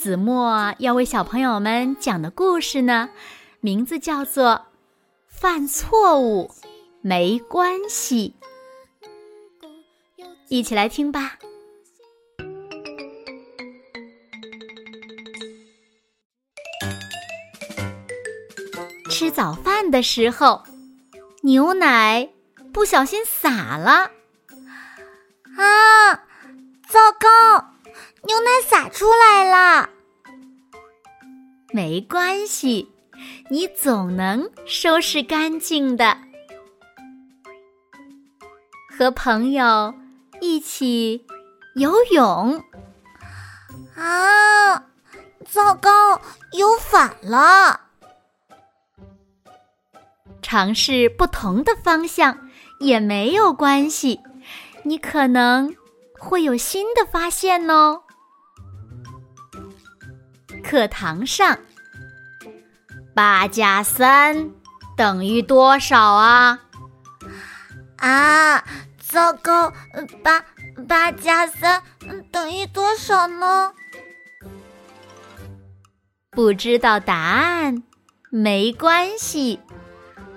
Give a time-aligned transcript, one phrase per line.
[0.00, 3.10] 子墨要为小朋友们讲的故事呢，
[3.60, 4.52] 名字叫做
[5.26, 6.50] 《犯错误
[7.02, 8.34] 没关系》，
[10.48, 11.38] 一起来听吧。
[19.10, 20.62] 吃早饭的时候，
[21.42, 22.26] 牛奶
[22.72, 24.10] 不小心洒了，
[25.58, 26.14] 啊，
[26.88, 27.66] 糟糕！
[28.22, 29.89] 牛奶洒出来了，
[31.72, 32.92] 没关系，
[33.48, 36.16] 你总能收拾干净的。
[38.88, 39.94] 和朋友
[40.40, 41.24] 一起
[41.74, 42.62] 游泳，
[43.96, 44.76] 啊，
[45.46, 46.20] 糟糕，
[46.52, 47.80] 游反了。
[50.42, 54.20] 尝试不同的方向也没有关系，
[54.82, 55.74] 你可能
[56.18, 58.02] 会有新的发现哦。
[60.70, 61.58] 课堂上，
[63.12, 64.52] 八加三
[64.96, 66.60] 等于多少啊？
[67.96, 68.64] 啊，
[69.00, 69.72] 糟糕！
[70.22, 70.44] 八
[70.86, 71.82] 八加三
[72.30, 73.72] 等于多少呢？
[76.30, 77.82] 不知道答案
[78.30, 79.58] 没关系，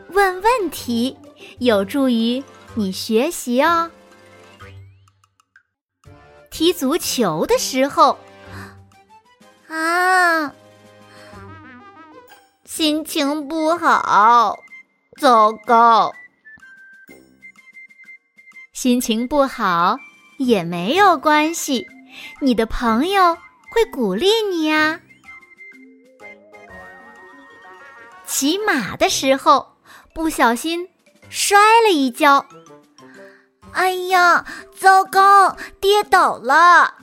[0.09, 1.15] 问问题
[1.59, 3.91] 有助于你学习哦。
[6.49, 8.17] 踢足球的时候。
[9.73, 10.53] 啊，
[12.63, 14.59] 心情不好，
[15.19, 16.13] 糟糕。
[18.71, 19.97] 心情不好
[20.37, 21.87] 也没有关系，
[22.39, 23.35] 你的朋友
[23.71, 24.99] 会鼓励你呀。
[28.27, 29.77] 骑马的时候
[30.13, 30.87] 不小心
[31.29, 32.45] 摔了一跤，
[33.71, 34.45] 哎呀，
[34.77, 37.02] 糟糕，跌倒了。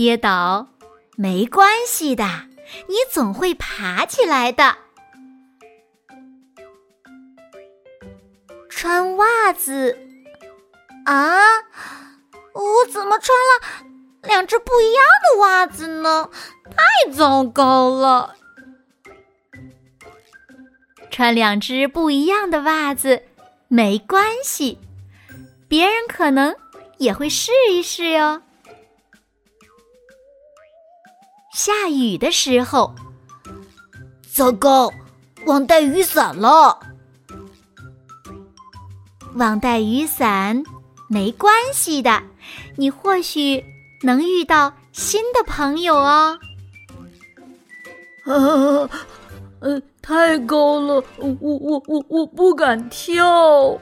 [0.00, 0.66] 跌倒
[1.14, 2.24] 没关系的，
[2.88, 4.78] 你总会爬起来的。
[8.70, 9.98] 穿袜子
[11.04, 11.38] 啊，
[12.54, 13.84] 我怎么穿了
[14.22, 16.30] 两只不一样的袜子呢？
[16.70, 18.36] 太糟糕了！
[21.10, 23.24] 穿两只不一样的袜子
[23.68, 24.78] 没关系，
[25.68, 26.56] 别人可能
[26.96, 28.40] 也会试一试哟。
[31.62, 32.94] 下雨的时候，
[34.32, 34.90] 糟糕，
[35.44, 36.80] 忘带雨伞了。
[39.34, 40.64] 忘带雨伞
[41.06, 42.22] 没关系的，
[42.76, 43.62] 你或许
[44.00, 46.38] 能遇到新的朋友哦。
[48.24, 48.88] 啊，
[49.60, 53.78] 呃，太高了，我我我我不敢跳。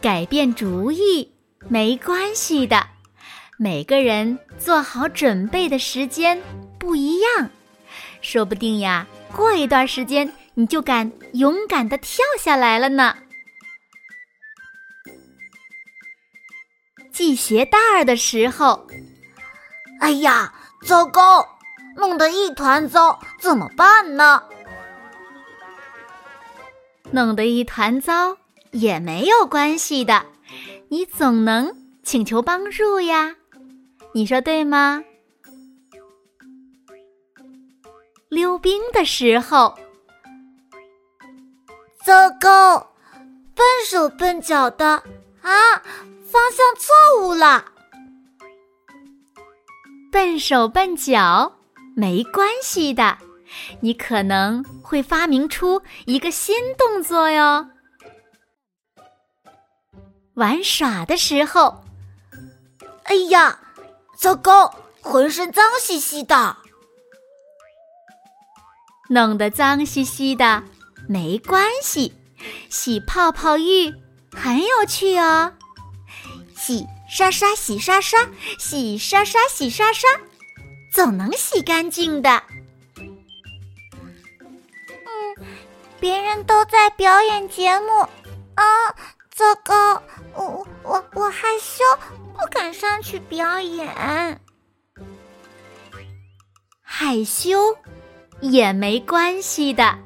[0.00, 1.30] 改变主意
[1.68, 2.82] 没关系的。
[3.60, 6.40] 每个人做好准备的时间
[6.78, 7.50] 不一样，
[8.20, 9.04] 说不定呀，
[9.34, 13.16] 过一段时间你就敢勇敢的跳下来了呢。
[17.12, 18.86] 系鞋带儿的时候，
[19.98, 20.54] 哎呀，
[20.84, 21.44] 糟糕，
[21.96, 24.40] 弄得一团糟，怎么办呢？
[27.10, 28.38] 弄得一团糟
[28.70, 30.26] 也没有关系的，
[30.90, 31.74] 你总能
[32.04, 33.34] 请求帮助呀。
[34.18, 35.00] 你说对吗？
[38.28, 39.78] 溜冰的时候，
[42.04, 42.78] 糟糕，
[43.54, 44.84] 笨手笨脚的
[45.40, 45.52] 啊，
[46.24, 47.64] 方向错误了。
[50.10, 51.56] 笨手笨脚
[51.94, 53.16] 没关系的，
[53.78, 57.68] 你可能会发明出一个新动作哟。
[60.34, 61.84] 玩耍的时候，
[63.04, 63.60] 哎呀！
[64.20, 66.56] 糟糕，浑身脏兮兮的，
[69.08, 70.64] 弄得脏兮兮的
[71.08, 72.12] 没关系，
[72.68, 73.94] 洗泡泡浴
[74.34, 75.52] 很有趣哦。
[76.56, 78.28] 洗刷刷，洗刷刷，
[78.58, 80.10] 洗刷刷，洗刷刷，
[80.92, 82.42] 总能洗干净的。
[82.96, 83.16] 嗯，
[86.00, 88.00] 别人都在表演节目
[88.56, 88.64] 啊，
[89.30, 90.02] 糟糕，
[90.34, 91.84] 我我我害羞。
[92.38, 94.40] 不敢上去表演，
[96.80, 97.76] 害羞
[98.40, 99.98] 也没关系的，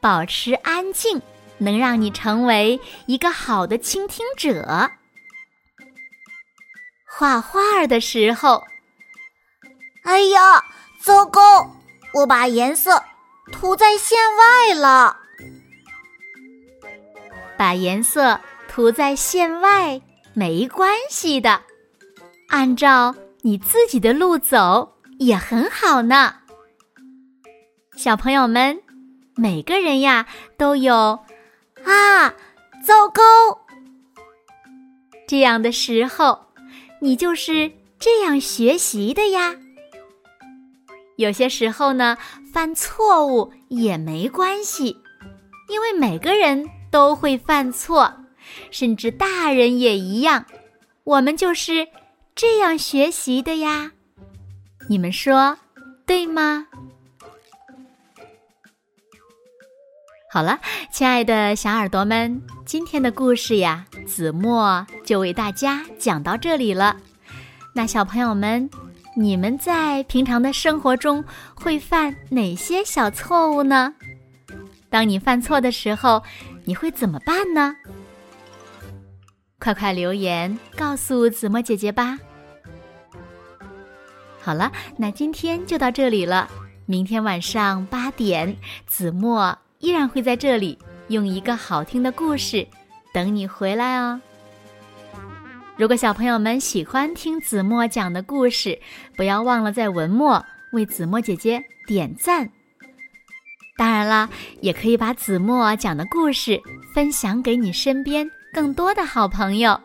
[0.00, 1.20] 保持安静
[1.58, 4.90] 能让你成为一个好的倾听者。
[7.06, 8.64] 画画的时候，
[10.04, 10.64] 哎呀，
[11.02, 11.70] 糟糕！
[12.14, 13.04] 我把颜色
[13.52, 15.18] 涂在线外了。
[17.58, 20.00] 把颜色涂在线外
[20.38, 21.62] 没关系的，
[22.46, 23.12] 按照
[23.42, 24.94] 你自己的路走。
[25.18, 26.32] 也很好呢，
[27.96, 28.80] 小朋友们，
[29.34, 30.94] 每个人呀都有
[31.82, 32.28] 啊，
[32.86, 33.20] 糟糕
[35.26, 36.38] 这样的时候，
[37.00, 39.56] 你就是这样学习的呀。
[41.16, 42.16] 有些时候呢，
[42.52, 44.96] 犯错误也没关系，
[45.68, 48.14] 因为每个人都会犯错，
[48.70, 50.46] 甚至大人也一样。
[51.04, 51.88] 我们就是
[52.34, 53.92] 这样学习的呀。
[54.88, 55.58] 你们说
[56.06, 56.66] 对吗？
[60.30, 60.60] 好了，
[60.92, 66.96] 亲爱的小耳朵们，今天的故事呀，子墨就为大家讲到这里了。
[67.74, 68.68] 那小朋友们，
[69.16, 71.24] 你们在平常的生活中
[71.54, 73.94] 会犯哪些小错误呢？
[74.90, 76.22] 当你犯错的时候，
[76.64, 77.74] 你会怎么办呢？
[79.68, 82.18] 快快留言告诉子墨姐姐吧。
[84.40, 86.48] 好了，那今天就到这里了。
[86.86, 88.56] 明天晚上八点，
[88.86, 90.78] 子墨依然会在这里，
[91.08, 92.66] 用一个好听的故事
[93.12, 94.18] 等你回来哦。
[95.76, 98.80] 如果小朋友们喜欢听子墨讲的故事，
[99.18, 100.42] 不要忘了在文末
[100.72, 102.50] 为子墨姐姐点赞。
[103.76, 104.30] 当然啦，
[104.62, 106.58] 也可以把子墨讲的故事
[106.94, 108.26] 分享给你身边
[108.58, 109.80] 更多的好朋友。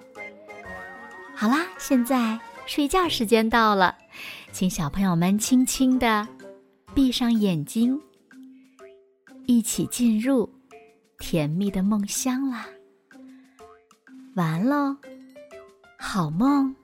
[1.36, 3.96] 好啦，现在睡觉时间到了。
[4.52, 6.28] 请小朋友们轻轻的
[6.92, 8.02] 闭上眼睛，
[9.46, 10.52] 一起进入
[11.20, 12.66] 甜蜜的梦乡啦！
[14.34, 14.98] 完喽，
[16.00, 16.76] 好梦。